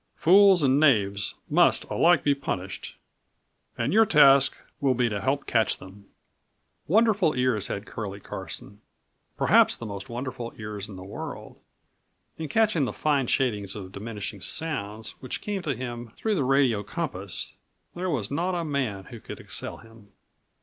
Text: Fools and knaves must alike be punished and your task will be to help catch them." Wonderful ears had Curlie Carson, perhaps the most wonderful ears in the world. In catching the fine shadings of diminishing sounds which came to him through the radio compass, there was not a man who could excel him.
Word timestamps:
Fools 0.15 0.63
and 0.63 0.79
knaves 0.79 1.35
must 1.47 1.83
alike 1.91 2.23
be 2.23 2.33
punished 2.33 2.97
and 3.77 3.93
your 3.93 4.03
task 4.03 4.57
will 4.79 4.95
be 4.95 5.07
to 5.07 5.21
help 5.21 5.45
catch 5.45 5.77
them." 5.77 6.07
Wonderful 6.87 7.35
ears 7.35 7.67
had 7.67 7.85
Curlie 7.85 8.19
Carson, 8.19 8.81
perhaps 9.37 9.75
the 9.75 9.85
most 9.85 10.09
wonderful 10.09 10.53
ears 10.57 10.89
in 10.89 10.95
the 10.95 11.03
world. 11.03 11.59
In 12.39 12.47
catching 12.47 12.85
the 12.85 12.93
fine 12.93 13.27
shadings 13.27 13.75
of 13.75 13.91
diminishing 13.91 14.41
sounds 14.41 15.11
which 15.19 15.39
came 15.39 15.61
to 15.61 15.75
him 15.75 16.11
through 16.17 16.33
the 16.33 16.43
radio 16.43 16.81
compass, 16.81 17.53
there 17.93 18.09
was 18.09 18.31
not 18.31 18.55
a 18.55 18.65
man 18.65 19.03
who 19.11 19.19
could 19.19 19.39
excel 19.39 19.77
him. 19.77 20.07